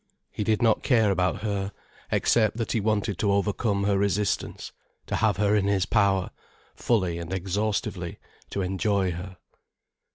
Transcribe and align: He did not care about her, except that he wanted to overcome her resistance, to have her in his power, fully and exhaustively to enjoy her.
He 0.31 0.43
did 0.43 0.63
not 0.63 0.81
care 0.81 1.11
about 1.11 1.41
her, 1.43 1.71
except 2.11 2.57
that 2.57 2.71
he 2.71 2.79
wanted 2.79 3.19
to 3.19 3.31
overcome 3.31 3.83
her 3.83 3.99
resistance, 3.99 4.71
to 5.05 5.17
have 5.17 5.37
her 5.37 5.55
in 5.55 5.65
his 5.67 5.85
power, 5.85 6.31
fully 6.75 7.19
and 7.19 7.31
exhaustively 7.31 8.17
to 8.49 8.63
enjoy 8.63 9.11
her. 9.11 9.37